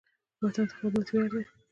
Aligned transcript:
وطن 0.41 0.65
ته 0.69 0.73
خدمت 0.79 1.07
ویاړ 1.11 1.29
دی 1.33 1.43